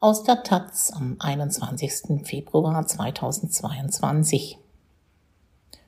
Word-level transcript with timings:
Aus 0.00 0.22
der 0.22 0.44
Taz 0.44 0.92
am 0.94 1.16
21. 1.18 2.24
Februar 2.24 2.86
2022. 2.86 4.56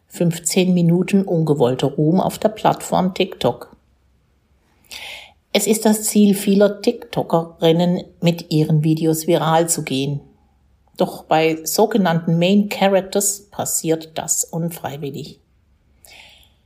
15 0.09 0.75
Minuten 0.75 1.23
ungewollter 1.23 1.87
Ruhm 1.87 2.21
auf 2.21 2.37
der 2.41 2.49
Plattform 2.49 3.15
TikTok. 3.15 3.77
Es 5.53 5.69
ist 5.69 5.85
das 5.85 6.03
Ziel 6.03 6.35
vieler 6.35 6.83
TikTokerinnen, 6.83 8.03
mit 8.21 8.51
ihren 8.51 8.83
Videos 8.83 9.29
viral 9.29 9.69
zu 9.69 9.85
gehen. 9.85 10.19
Doch 10.97 11.23
bei 11.23 11.65
sogenannten 11.65 12.37
Main 12.37 12.69
Characters 12.69 13.49
passiert 13.53 14.19
das 14.19 14.43
unfreiwillig. 14.43 15.39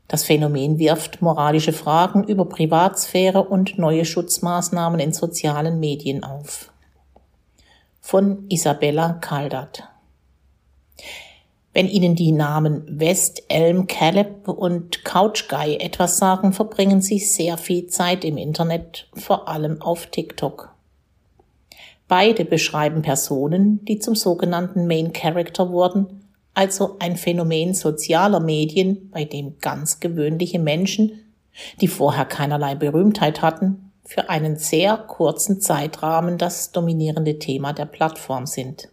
Das 0.08 0.24
Phänomen 0.24 0.78
wirft 0.78 1.20
moralische 1.20 1.74
Fragen 1.74 2.24
über 2.24 2.46
Privatsphäre 2.46 3.42
und 3.42 3.76
neue 3.76 4.06
Schutzmaßnahmen 4.06 4.98
in 4.98 5.12
sozialen 5.12 5.78
Medien 5.78 6.24
auf. 6.24 6.70
Von 8.06 8.44
Isabella 8.50 9.14
Kaldat. 9.14 9.88
Wenn 11.72 11.88
Ihnen 11.88 12.14
die 12.14 12.32
Namen 12.32 12.84
West, 13.00 13.44
Elm, 13.48 13.86
Caleb 13.86 14.46
und 14.46 15.06
Couch 15.06 15.48
Guy 15.48 15.76
etwas 15.76 16.18
sagen, 16.18 16.52
verbringen 16.52 17.00
Sie 17.00 17.18
sehr 17.18 17.56
viel 17.56 17.86
Zeit 17.86 18.26
im 18.26 18.36
Internet, 18.36 19.08
vor 19.14 19.48
allem 19.48 19.80
auf 19.80 20.08
TikTok. 20.08 20.74
Beide 22.06 22.44
beschreiben 22.44 23.00
Personen, 23.00 23.82
die 23.86 23.98
zum 24.00 24.14
sogenannten 24.14 24.86
Main 24.86 25.14
Character 25.14 25.70
wurden, 25.70 26.26
also 26.52 26.96
ein 26.98 27.16
Phänomen 27.16 27.72
sozialer 27.72 28.40
Medien, 28.40 29.08
bei 29.12 29.24
dem 29.24 29.56
ganz 29.60 30.00
gewöhnliche 30.00 30.58
Menschen, 30.58 31.24
die 31.80 31.88
vorher 31.88 32.26
keinerlei 32.26 32.74
Berühmtheit 32.74 33.40
hatten, 33.40 33.92
für 34.06 34.28
einen 34.28 34.56
sehr 34.56 34.96
kurzen 34.96 35.60
Zeitrahmen 35.60 36.38
das 36.38 36.72
dominierende 36.72 37.38
Thema 37.38 37.72
der 37.72 37.86
Plattform 37.86 38.46
sind. 38.46 38.88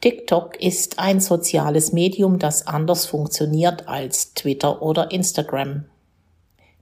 TikTok 0.00 0.60
ist 0.62 1.00
ein 1.00 1.20
soziales 1.20 1.92
Medium, 1.92 2.38
das 2.38 2.66
anders 2.66 3.06
funktioniert 3.06 3.88
als 3.88 4.32
Twitter 4.34 4.80
oder 4.80 5.10
Instagram. 5.10 5.86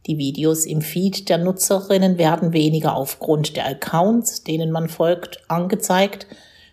Die 0.07 0.19
Videos 0.19 0.67
im 0.67 0.83
Feed 0.83 1.29
der 1.29 1.39
Nutzerinnen 1.39 2.19
werden 2.19 2.53
weniger 2.53 2.95
aufgrund 2.95 3.57
der 3.57 3.67
Accounts, 3.67 4.45
denen 4.45 4.71
man 4.71 4.89
folgt, 4.89 5.43
angezeigt, 5.49 6.27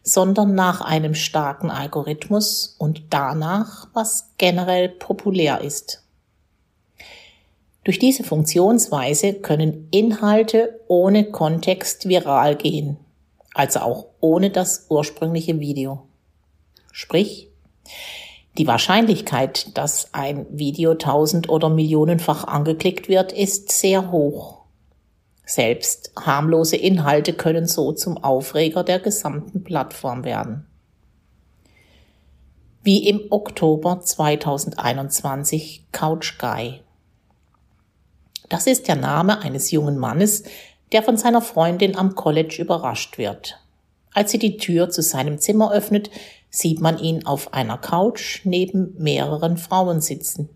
sondern 0.04 0.54
nach 0.54 0.82
einem 0.82 1.16
starken 1.16 1.72
Algorithmus 1.72 2.76
und 2.78 3.04
danach, 3.10 3.88
was 3.94 4.34
generell 4.38 4.90
populär 4.90 5.62
ist. 5.62 6.03
Durch 7.84 8.00
diese 8.00 8.24
Funktionsweise 8.24 9.34
können 9.34 9.90
Inhalte 9.92 10.80
ohne 10.88 11.26
Kontext 11.26 12.08
viral 12.08 12.56
gehen, 12.56 12.98
also 13.54 13.80
auch 13.80 14.06
ohne 14.22 14.50
das 14.52 14.86
ursprüngliche 14.90 15.60
Video. 15.60 16.04
Sprich, 16.94 17.50
die 18.58 18.68
Wahrscheinlichkeit, 18.68 19.76
dass 19.78 20.14
ein 20.14 20.46
Video 20.52 20.94
tausend- 20.94 21.50
oder 21.50 21.70
millionenfach 21.70 22.46
angeklickt 22.46 23.10
wird, 23.10 23.32
ist 23.32 23.72
sehr 23.72 24.12
hoch. 24.12 24.60
Selbst 25.44 26.14
harmlose 26.18 26.78
Inhalte 26.78 27.34
können 27.34 27.66
so 27.66 27.92
zum 27.92 28.18
Aufreger 28.24 28.84
der 28.84 29.00
gesamten 29.00 29.64
Plattform 29.64 30.24
werden. 30.24 30.68
Wie 32.84 33.08
im 33.10 33.22
Oktober 33.30 34.02
2021 34.02 35.88
Couch 35.92 36.38
Guy. 36.38 36.83
Das 38.50 38.68
ist 38.68 38.88
der 38.88 38.96
Name 38.96 39.42
eines 39.42 39.72
jungen 39.72 39.98
Mannes, 39.98 40.44
der 40.92 41.04
von 41.04 41.18
seiner 41.18 41.42
Freundin 41.42 41.98
am 41.98 42.16
College 42.16 42.58
überrascht 42.62 43.18
wird. 43.18 43.60
Als 44.14 44.32
sie 44.32 44.40
die 44.40 44.58
Tür 44.58 44.90
zu 44.90 45.02
seinem 45.02 45.40
Zimmer 45.40 45.72
öffnet, 45.72 46.12
sieht 46.50 46.82
man 46.82 47.00
ihn 47.00 47.26
auf 47.26 47.54
einer 47.54 47.80
Couch 47.80 48.42
neben 48.44 48.94
mehreren 48.98 49.58
Frauen 49.58 50.02
sitzen. 50.02 50.50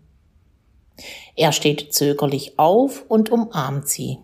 Er 1.34 1.52
steht 1.52 1.92
zögerlich 1.92 2.58
auf 2.58 3.04
und 3.08 3.30
umarmt 3.30 3.88
sie. 3.88 4.18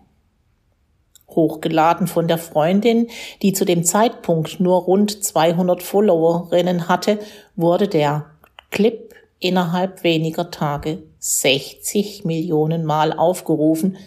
Hochgeladen 1.29 2.07
von 2.07 2.27
der 2.27 2.37
Freundin, 2.37 3.07
die 3.41 3.51
zu 3.51 3.65
dem 3.65 3.83
Zeitpunkt 3.83 4.59
nur 4.59 4.83
rund 4.83 5.23
200 5.23 5.83
Followerinnen 5.83 6.87
hatte, 6.87 7.19
wurde 7.55 7.87
der 7.87 8.27
Clip 8.71 9.04
innerhalb 9.39 10.03
weniger 10.03 10.51
Tage 10.51 11.03
60 11.19 12.25
Millionen 12.25 12.85
Mal 12.85 13.13
aufgerufen, 13.13 13.97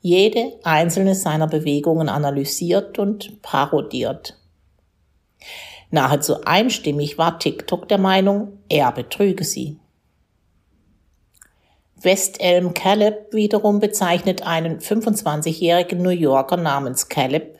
jede 0.00 0.52
einzelne 0.64 1.14
seiner 1.14 1.46
Bewegungen 1.46 2.08
analysiert 2.08 2.98
und 2.98 3.40
parodiert. 3.42 4.38
Nahezu 5.90 6.42
einstimmig 6.44 7.18
war 7.18 7.38
TikTok 7.38 7.88
der 7.88 7.98
Meinung, 7.98 8.58
er 8.68 8.90
betrüge 8.92 9.44
sie. 9.44 9.78
West 12.00 12.40
Elm 12.40 12.74
Caleb 12.74 13.32
wiederum 13.32 13.78
bezeichnet 13.78 14.42
einen 14.42 14.80
25-jährigen 14.80 16.02
New 16.02 16.10
Yorker 16.10 16.56
namens 16.56 17.08
Caleb, 17.08 17.58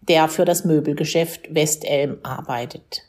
der 0.00 0.28
für 0.28 0.44
das 0.44 0.64
Möbelgeschäft 0.64 1.54
West 1.54 1.84
Elm 1.84 2.18
arbeitet. 2.22 3.02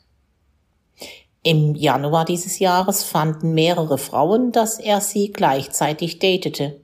Im 1.46 1.76
Januar 1.76 2.24
dieses 2.24 2.58
Jahres 2.58 3.04
fanden 3.04 3.54
mehrere 3.54 3.98
Frauen, 3.98 4.50
dass 4.50 4.80
er 4.80 5.00
sie 5.00 5.30
gleichzeitig 5.30 6.18
datete. 6.18 6.80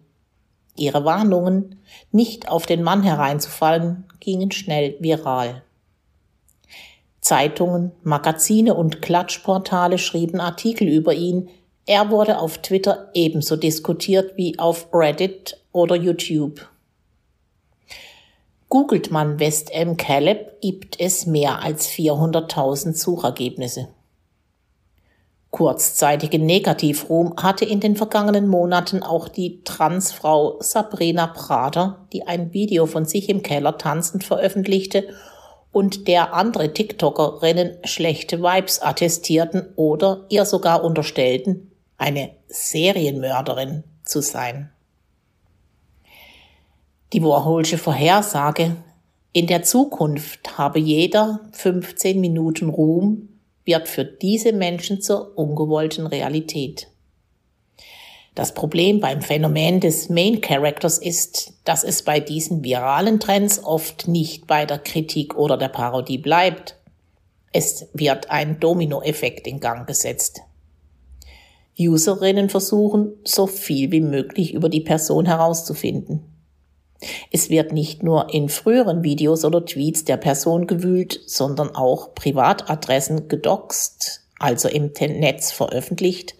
Ihre 0.77 1.05
Warnungen, 1.05 1.83
nicht 2.12 2.49
auf 2.49 2.65
den 2.65 2.84
Mann 2.84 3.03
hereinzufallen, 3.03 4.05
gingen 4.21 4.53
schnell 4.53 4.95
viral. 5.00 5.62
Zeitungen, 7.21 7.91
Magazine 8.05 8.75
und 8.75 9.03
Klatschportale 9.03 9.99
schrieben 9.99 10.39
Artikel 10.39 10.87
über 10.87 11.12
ihn. 11.12 11.49
Er 11.84 12.11
wurde 12.11 12.39
auf 12.39 12.59
Twitter 12.59 13.11
ebenso 13.15 13.56
diskutiert 13.56 14.37
wie 14.37 14.61
auf 14.61 14.87
Reddit 14.94 15.61
oder 15.73 15.97
YouTube. 15.97 16.69
Googelt 18.69 19.11
man 19.11 19.41
West 19.41 19.73
M. 19.73 19.97
Caleb, 19.97 20.61
gibt 20.61 21.00
es 21.00 21.27
mehr 21.27 21.65
als 21.65 21.89
400.000 21.89 22.94
Suchergebnisse. 22.97 23.89
Kurzzeitigen 25.52 26.46
Negativruhm 26.46 27.34
hatte 27.36 27.66
in 27.66 27.78
den 27.78 27.94
vergangenen 27.94 28.48
Monaten 28.48 29.02
auch 29.02 29.28
die 29.28 29.62
Transfrau 29.64 30.56
Sabrina 30.60 31.26
Prater, 31.26 32.06
die 32.14 32.26
ein 32.26 32.54
Video 32.54 32.86
von 32.86 33.04
sich 33.04 33.28
im 33.28 33.42
Keller 33.42 33.76
tanzend 33.76 34.24
veröffentlichte 34.24 35.08
und 35.70 36.08
der 36.08 36.32
andere 36.32 36.72
TikTokerinnen 36.72 37.76
schlechte 37.84 38.40
Vibes 38.40 38.80
attestierten 38.80 39.74
oder 39.76 40.24
ihr 40.30 40.46
sogar 40.46 40.82
unterstellten, 40.82 41.70
eine 41.98 42.30
Serienmörderin 42.48 43.84
zu 44.04 44.22
sein. 44.22 44.72
Die 47.12 47.22
Warholsche 47.22 47.76
Vorhersage, 47.76 48.76
in 49.34 49.46
der 49.46 49.62
Zukunft 49.64 50.56
habe 50.56 50.78
jeder 50.78 51.40
15 51.52 52.19
Minuten 52.22 52.70
Ruhm, 52.70 53.28
wird 53.65 53.89
für 53.89 54.05
diese 54.05 54.53
Menschen 54.53 55.00
zur 55.00 55.37
ungewollten 55.37 56.06
Realität. 56.06 56.89
Das 58.34 58.55
Problem 58.55 59.00
beim 59.00 59.21
Phänomen 59.21 59.81
des 59.81 60.09
Main 60.09 60.41
Characters 60.41 60.97
ist, 60.99 61.53
dass 61.65 61.84
es 61.84 62.03
bei 62.03 62.19
diesen 62.19 62.65
viralen 62.65 63.21
Trends 63.21 63.62
oft 63.62 64.09
nicht 64.09 64.47
bei 64.47 64.65
der 64.65 64.78
Kritik 64.78 65.37
oder 65.37 65.59
der 65.59 65.69
Parodie 65.69 66.17
bleibt. 66.17 66.78
Es 67.53 67.89
wird 67.93 68.31
ein 68.31 68.59
Dominoeffekt 68.59 69.47
in 69.47 69.61
Gang 69.61 69.87
gesetzt. 69.87 70.41
Userinnen 71.79 72.49
versuchen, 72.49 73.12
so 73.25 73.47
viel 73.47 73.93
wie 73.93 74.00
möglich 74.00 74.55
über 74.55 74.71
die 74.71 74.81
Person 74.81 75.27
herauszufinden. 75.27 76.31
Es 77.31 77.50
wird 77.50 77.72
nicht 77.72 78.02
nur 78.02 78.32
in 78.32 78.49
früheren 78.49 79.02
Videos 79.02 79.44
oder 79.44 79.64
Tweets 79.64 80.04
der 80.04 80.16
Person 80.16 80.66
gewühlt, 80.66 81.20
sondern 81.26 81.75
auch 81.75 82.14
Privatadressen 82.14 83.28
gedoxt, 83.28 84.22
also 84.38 84.69
im 84.69 84.93
Netz 84.99 85.52
veröffentlicht 85.52 86.34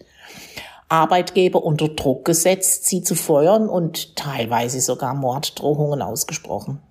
Arbeitgeber 0.93 1.63
unter 1.63 1.89
Druck 1.89 2.23
gesetzt, 2.23 2.85
sie 2.85 3.01
zu 3.01 3.15
feuern 3.15 3.67
und 3.67 4.15
teilweise 4.15 4.79
sogar 4.79 5.15
Morddrohungen 5.15 6.03
ausgesprochen. 6.03 6.81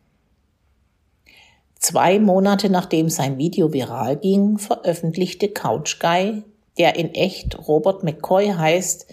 Zwei 1.78 2.18
Monate 2.18 2.68
nachdem 2.68 3.08
sein 3.08 3.38
Video 3.38 3.72
viral 3.72 4.16
ging, 4.16 4.58
veröffentlichte 4.58 5.48
Couch 5.48 6.00
Guy, 6.00 6.42
der 6.78 6.96
in 6.96 7.14
echt 7.14 7.68
Robert 7.68 8.02
McCoy 8.02 8.48
heißt, 8.48 9.06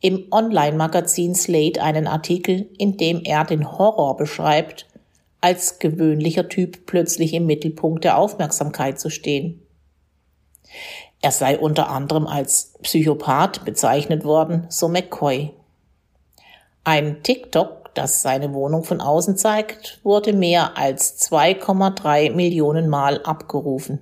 im 0.00 0.26
Online-Magazin 0.30 1.34
Slate 1.34 1.82
einen 1.82 2.06
Artikel, 2.06 2.68
in 2.78 2.96
dem 2.96 3.22
er 3.24 3.44
den 3.44 3.72
Horror 3.72 4.16
beschreibt, 4.16 4.86
als 5.40 5.78
gewöhnlicher 5.78 6.48
Typ 6.48 6.86
plötzlich 6.86 7.34
im 7.34 7.46
Mittelpunkt 7.46 8.04
der 8.04 8.18
Aufmerksamkeit 8.18 9.00
zu 9.00 9.10
stehen. 9.10 9.62
Er 11.20 11.32
sei 11.32 11.58
unter 11.58 11.88
anderem 11.90 12.26
als 12.26 12.74
Psychopath 12.82 13.64
bezeichnet 13.64 14.24
worden, 14.24 14.66
so 14.68 14.88
McCoy. 14.88 15.52
Ein 16.84 17.22
TikTok, 17.22 17.94
das 17.94 18.22
seine 18.22 18.54
Wohnung 18.54 18.84
von 18.84 19.00
außen 19.00 19.36
zeigt, 19.36 20.00
wurde 20.04 20.32
mehr 20.32 20.76
als 20.78 21.20
2,3 21.28 22.32
Millionen 22.32 22.88
Mal 22.88 23.22
abgerufen. 23.24 24.00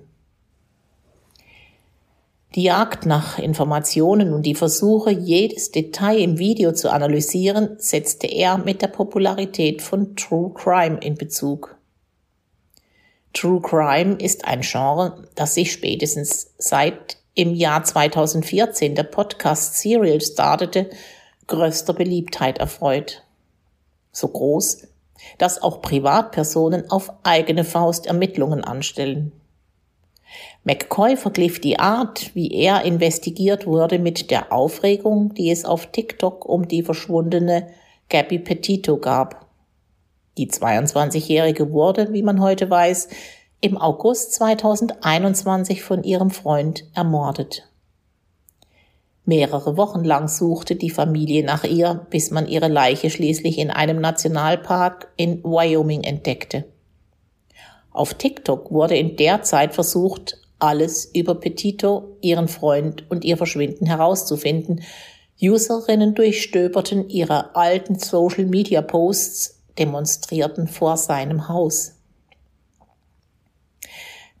Die 2.55 2.63
Jagd 2.63 3.05
nach 3.05 3.37
Informationen 3.37 4.33
und 4.33 4.43
die 4.43 4.55
Versuche, 4.55 5.11
jedes 5.11 5.71
Detail 5.71 6.19
im 6.19 6.39
Video 6.39 6.71
zu 6.71 6.91
analysieren, 6.91 7.75
setzte 7.77 8.27
er 8.27 8.57
mit 8.57 8.81
der 8.81 8.87
Popularität 8.87 9.81
von 9.81 10.15
True 10.15 10.53
Crime 10.53 10.97
in 11.01 11.15
Bezug. 11.15 11.77
True 13.33 13.61
Crime 13.61 14.15
ist 14.15 14.45
ein 14.45 14.61
Genre, 14.61 15.27
das 15.35 15.53
sich 15.53 15.71
spätestens 15.71 16.53
seit 16.57 17.17
im 17.35 17.53
Jahr 17.53 17.83
2014 17.83 18.95
der 18.95 19.03
Podcast 19.03 19.75
Serial 19.75 20.21
startete, 20.21 20.89
größter 21.45 21.93
Beliebtheit 21.93 22.57
erfreut. 22.57 23.23
So 24.11 24.29
groß, 24.29 24.87
dass 25.37 25.61
auch 25.61 25.81
Privatpersonen 25.81 26.89
auf 26.89 27.11
eigene 27.23 27.63
Faust 27.63 28.07
Ermittlungen 28.07 28.63
anstellen. 28.63 29.33
McCoy 30.67 31.15
vergliff 31.15 31.61
die 31.61 31.79
Art, 31.79 32.35
wie 32.35 32.51
er 32.51 32.83
investigiert 32.83 33.65
wurde, 33.65 33.99
mit 33.99 34.31
der 34.31 34.51
Aufregung, 34.51 35.33
die 35.33 35.49
es 35.49 35.63
auf 35.63 35.93
TikTok 35.93 36.43
um 36.45 36.67
die 36.67 36.83
verschwundene 36.83 37.69
Gabby 38.09 38.37
Petito 38.37 38.97
gab. 38.97 39.45
Die 40.37 40.49
22-Jährige 40.49 41.71
wurde, 41.71 42.11
wie 42.11 42.21
man 42.21 42.41
heute 42.41 42.69
weiß, 42.69 43.07
im 43.61 43.77
August 43.77 44.33
2021 44.33 45.83
von 45.83 46.03
ihrem 46.03 46.31
Freund 46.31 46.83
ermordet. 46.93 47.69
Mehrere 49.23 49.77
Wochen 49.77 50.03
lang 50.03 50.27
suchte 50.27 50.75
die 50.75 50.89
Familie 50.89 51.45
nach 51.45 51.63
ihr, 51.63 52.05
bis 52.09 52.29
man 52.29 52.45
ihre 52.45 52.67
Leiche 52.67 53.09
schließlich 53.09 53.57
in 53.57 53.71
einem 53.71 54.01
Nationalpark 54.01 55.13
in 55.15 55.41
Wyoming 55.45 56.03
entdeckte. 56.03 56.65
Auf 57.89 58.15
TikTok 58.15 58.69
wurde 58.69 58.97
in 58.97 59.15
der 59.15 59.43
Zeit 59.43 59.73
versucht, 59.73 60.41
alles 60.59 61.05
über 61.13 61.35
Petito, 61.35 62.17
ihren 62.21 62.47
Freund 62.47 63.09
und 63.09 63.23
ihr 63.23 63.37
Verschwinden 63.37 63.85
herauszufinden. 63.85 64.81
Userinnen 65.41 66.15
durchstöberten 66.15 67.09
ihre 67.09 67.55
alten 67.55 67.99
Social-Media-Posts, 67.99 69.63
demonstrierten 69.77 70.67
vor 70.67 70.97
seinem 70.97 71.47
Haus. 71.47 71.93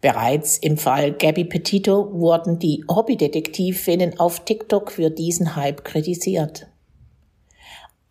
Bereits 0.01 0.57
im 0.57 0.77
Fall 0.77 1.11
Gabby 1.13 1.43
Petito 1.43 2.11
wurden 2.13 2.59
die 2.59 2.83
Hobbydetektivinnen 2.87 4.19
auf 4.19 4.45
TikTok 4.45 4.91
für 4.91 5.09
diesen 5.09 5.55
Hype 5.55 5.83
kritisiert. 5.83 6.67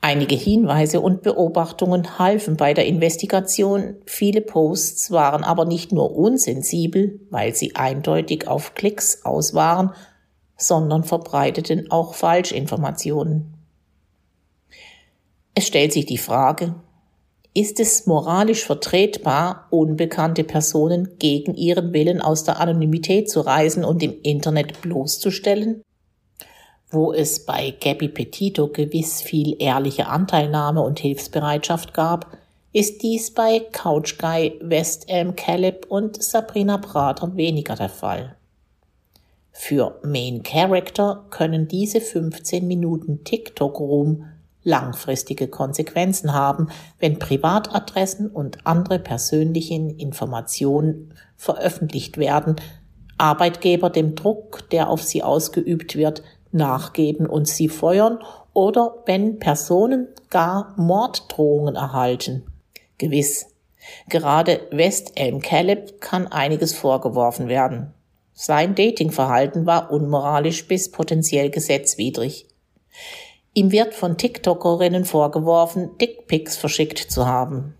Einige 0.08 0.36
Hinweise 0.36 1.00
und 1.00 1.22
Beobachtungen 1.22 2.16
halfen 2.16 2.56
bei 2.56 2.74
der 2.74 2.86
Investigation, 2.86 3.96
viele 4.06 4.40
Posts 4.40 5.10
waren 5.10 5.42
aber 5.42 5.64
nicht 5.64 5.90
nur 5.90 6.14
unsensibel, 6.14 7.18
weil 7.30 7.56
sie 7.56 7.74
eindeutig 7.74 8.46
auf 8.46 8.74
Klicks 8.74 9.24
aus 9.24 9.52
waren, 9.52 9.90
sondern 10.56 11.02
verbreiteten 11.02 11.90
auch 11.90 12.14
Falschinformationen. 12.14 13.54
Es 15.56 15.66
stellt 15.66 15.92
sich 15.92 16.06
die 16.06 16.18
Frage, 16.18 16.76
ist 17.52 17.80
es 17.80 18.06
moralisch 18.06 18.64
vertretbar, 18.64 19.66
unbekannte 19.70 20.44
Personen 20.44 21.18
gegen 21.18 21.56
ihren 21.56 21.92
Willen 21.92 22.20
aus 22.20 22.44
der 22.44 22.60
Anonymität 22.60 23.28
zu 23.28 23.40
reisen 23.40 23.84
und 23.84 24.04
im 24.04 24.14
Internet 24.22 24.82
bloßzustellen? 24.82 25.82
Wo 26.90 27.12
es 27.12 27.44
bei 27.44 27.74
Gabby 27.80 28.08
Petito 28.08 28.68
gewiss 28.68 29.20
viel 29.20 29.56
ehrliche 29.58 30.06
Anteilnahme 30.06 30.82
und 30.82 31.00
Hilfsbereitschaft 31.00 31.92
gab, 31.94 32.38
ist 32.72 33.02
dies 33.02 33.32
bei 33.32 33.60
Couch 33.72 34.18
Guy, 34.18 34.58
West 34.60 35.08
Elm 35.08 35.34
Caleb 35.34 35.86
und 35.88 36.22
Sabrina 36.22 36.78
Prater 36.78 37.34
weniger 37.36 37.74
der 37.74 37.88
Fall. 37.88 38.36
Für 39.50 39.98
Main 40.04 40.42
Character 40.42 41.24
können 41.30 41.66
diese 41.66 42.00
15 42.00 42.66
Minuten 42.68 43.24
TikTok-Ruhm 43.24 44.26
langfristige 44.62 45.48
Konsequenzen 45.48 46.34
haben, 46.34 46.68
wenn 46.98 47.18
Privatadressen 47.18 48.28
und 48.28 48.66
andere 48.66 48.98
persönliche 48.98 49.74
Informationen 49.74 51.14
veröffentlicht 51.36 52.18
werden, 52.18 52.56
Arbeitgeber 53.16 53.88
dem 53.88 54.14
Druck, 54.14 54.68
der 54.70 54.90
auf 54.90 55.02
sie 55.02 55.22
ausgeübt 55.22 55.96
wird, 55.96 56.22
nachgeben 56.52 57.26
und 57.26 57.48
sie 57.48 57.68
feuern 57.68 58.18
oder 58.52 59.02
wenn 59.06 59.38
Personen 59.38 60.08
gar 60.30 60.74
Morddrohungen 60.76 61.76
erhalten. 61.76 62.46
Gewiss. 62.98 63.54
Gerade 64.08 64.66
West 64.70 65.12
Elm 65.14 65.40
Caleb 65.40 66.00
kann 66.00 66.26
einiges 66.26 66.74
vorgeworfen 66.74 67.48
werden. 67.48 67.92
Sein 68.32 68.74
Datingverhalten 68.74 69.66
war 69.66 69.90
unmoralisch 69.90 70.66
bis 70.68 70.90
potenziell 70.90 71.50
gesetzwidrig. 71.50 72.46
Ihm 73.54 73.72
wird 73.72 73.94
von 73.94 74.18
TikTokerinnen 74.18 75.06
vorgeworfen, 75.06 75.96
Dickpics 75.98 76.56
verschickt 76.56 76.98
zu 76.98 77.26
haben. 77.26 77.74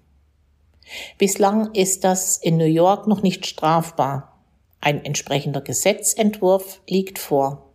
Bislang 1.19 1.75
ist 1.75 2.05
das 2.05 2.39
in 2.39 2.57
New 2.57 2.65
York 2.65 3.07
noch 3.07 3.23
nicht 3.23 3.45
strafbar. 3.45 4.41
Ein 4.81 5.05
entsprechender 5.05 5.61
Gesetzentwurf 5.61 6.81
liegt 6.89 7.19
vor. 7.19 7.66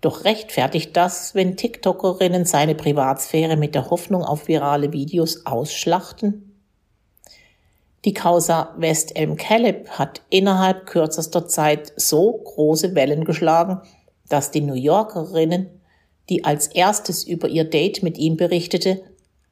Doch 0.00 0.24
rechtfertigt 0.24 0.96
das, 0.96 1.34
wenn 1.34 1.56
TikTokerinnen 1.56 2.44
seine 2.44 2.74
Privatsphäre 2.76 3.56
mit 3.56 3.74
der 3.74 3.90
Hoffnung 3.90 4.22
auf 4.22 4.46
virale 4.46 4.92
Videos 4.92 5.44
ausschlachten? 5.44 6.48
Die 8.04 8.14
Causa 8.14 8.74
West 8.78 9.16
Elm 9.16 9.36
Caleb 9.36 9.88
hat 9.90 10.22
innerhalb 10.30 10.86
kürzester 10.86 11.48
Zeit 11.48 11.92
so 11.96 12.32
große 12.32 12.94
Wellen 12.94 13.24
geschlagen, 13.24 13.80
dass 14.28 14.52
die 14.52 14.60
New 14.60 14.74
Yorkerinnen, 14.74 15.68
die 16.28 16.44
als 16.44 16.68
erstes 16.68 17.24
über 17.24 17.48
ihr 17.48 17.64
Date 17.64 18.04
mit 18.04 18.16
ihm 18.18 18.36
berichtete, 18.36 19.02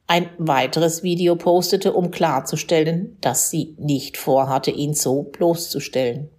ein 0.09 0.29
weiteres 0.37 1.03
Video 1.03 1.35
postete, 1.35 1.91
um 1.91 2.11
klarzustellen, 2.11 3.17
dass 3.19 3.49
sie 3.49 3.75
nicht 3.77 4.15
vorhatte, 4.15 4.71
ihn 4.71 4.93
so 4.93 5.23
bloßzustellen. 5.23 6.29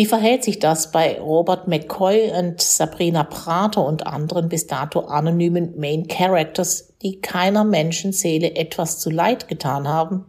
Wie 0.00 0.06
verhält 0.06 0.44
sich 0.44 0.58
das 0.58 0.92
bei 0.92 1.20
Robert 1.20 1.68
McCoy 1.68 2.32
und 2.32 2.62
Sabrina 2.62 3.22
Prater 3.22 3.84
und 3.84 4.06
anderen 4.06 4.48
bis 4.48 4.66
dato 4.66 5.00
anonymen 5.00 5.78
Main 5.78 6.08
Characters, 6.08 6.94
die 7.02 7.20
keiner 7.20 7.64
Menschenseele 7.64 8.54
etwas 8.56 8.98
zu 8.98 9.10
leid 9.10 9.46
getan 9.46 9.86
haben? 9.86 10.24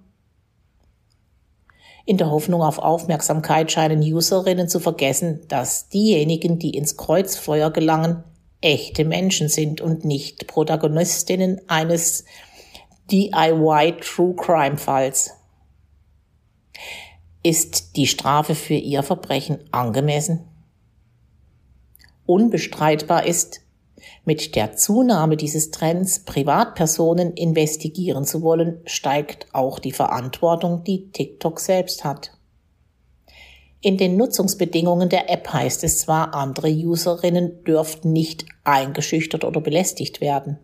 In 2.05 2.17
der 2.17 2.29
Hoffnung 2.29 2.61
auf 2.61 2.79
Aufmerksamkeit 2.79 3.71
scheinen 3.71 4.01
Userinnen 4.01 4.67
zu 4.67 4.81
vergessen, 4.81 5.45
dass 5.47 5.87
diejenigen, 5.87 6.59
die 6.59 6.71
ins 6.71 6.97
Kreuzfeuer 6.97 7.71
gelangen, 7.71 8.25
echte 8.59 9.05
Menschen 9.05 9.47
sind 9.47 9.79
und 9.79 10.03
nicht 10.03 10.47
Protagonistinnen 10.47 11.61
eines 11.69 12.25
DIY 13.09 13.99
True 14.01 14.35
Crime 14.35 14.75
Falls. 14.75 15.31
Ist 17.43 17.95
die 17.95 18.05
Strafe 18.05 18.53
für 18.53 18.75
ihr 18.75 19.01
Verbrechen 19.01 19.57
angemessen? 19.71 20.47
Unbestreitbar 22.27 23.25
ist, 23.25 23.61
mit 24.25 24.55
der 24.55 24.75
Zunahme 24.75 25.37
dieses 25.37 25.71
Trends, 25.71 26.23
Privatpersonen 26.23 27.33
investigieren 27.33 28.25
zu 28.25 28.43
wollen, 28.43 28.81
steigt 28.85 29.47
auch 29.53 29.79
die 29.79 29.91
Verantwortung, 29.91 30.83
die 30.83 31.11
TikTok 31.11 31.59
selbst 31.59 32.03
hat. 32.03 32.37
In 33.81 33.97
den 33.97 34.17
Nutzungsbedingungen 34.17 35.09
der 35.09 35.31
App 35.31 35.51
heißt 35.51 35.83
es 35.83 35.97
zwar, 35.97 36.35
andere 36.35 36.69
Userinnen 36.69 37.63
dürften 37.63 38.13
nicht 38.13 38.45
eingeschüchtert 38.63 39.43
oder 39.43 39.61
belästigt 39.61 40.21
werden. 40.21 40.59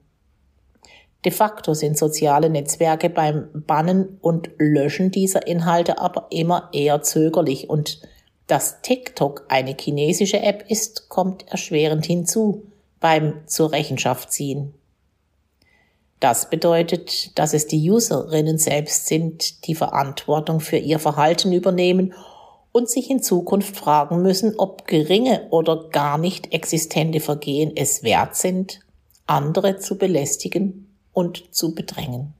De 1.27 1.34
facto 1.34 1.74
sind 1.74 1.98
soziale 1.98 2.50
Netzwerke 2.50 3.10
beim 3.10 3.50
Bannen 3.53 4.17
und 4.22 4.50
Löschen 4.60 5.12
dieser 5.12 5.46
Inhalte 5.46 6.00
aber 6.00 6.27
immer 6.29 6.69
eher 6.72 7.01
zögerlich 7.01 7.69
und 7.69 8.00
dass 8.48 8.81
TikTok 8.81 9.43
eine 9.50 9.75
chinesische 9.77 10.39
App 10.39 10.63
ist, 10.69 11.10
kommt 11.10 11.46
erschwerend 11.50 12.05
hinzu 12.05 12.72
beim 13.01 13.41
zur 13.46 13.74
Rechenschaft 13.74 14.31
ziehen. 14.31 14.74
Das 16.22 16.50
bedeutet, 16.50 17.38
dass 17.38 17.53
es 17.53 17.67
die 17.67 17.91
Userinnen 17.91 18.57
selbst 18.57 19.07
sind, 19.07 19.67
die 19.67 19.75
Verantwortung 19.75 20.62
für 20.62 20.77
ihr 20.77 20.98
Verhalten 20.98 21.51
übernehmen 21.51 22.13
und 22.72 22.89
sich 22.89 23.10
in 23.10 23.22
Zukunft 23.22 23.75
fragen 23.75 24.22
müssen, 24.22 24.55
ob 24.57 24.88
geringe 24.88 25.48
oder 25.50 25.89
gar 25.89 26.17
nicht 26.17 26.53
existente 26.53 27.19
Vergehen 27.19 27.74
es 27.75 28.01
wert 28.01 28.38
sind, 28.38 28.79
andere 29.25 29.77
zu 29.77 29.98
belästigen 29.98 30.87
und 31.17 31.51
zu 31.51 31.74
bedrängen. 31.74 32.36